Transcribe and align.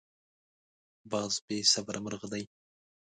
باز 1.11 1.33
بې 1.45 1.57
صبره 1.73 1.99
مرغه 2.05 2.27
دی 2.33 2.43